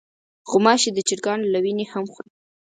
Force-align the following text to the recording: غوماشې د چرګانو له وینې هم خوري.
غوماشې 0.49 0.89
د 0.93 0.99
چرګانو 1.07 1.51
له 1.53 1.59
وینې 1.63 1.85
هم 1.91 2.05
خوري. 2.11 2.31